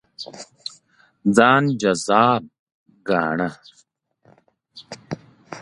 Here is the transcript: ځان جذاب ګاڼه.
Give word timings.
ځان 1.35 1.63
جذاب 1.81 2.43
ګاڼه. 3.07 3.49